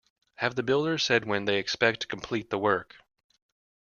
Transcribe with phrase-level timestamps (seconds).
[0.37, 2.95] Have the builders said when they expect to complete the work?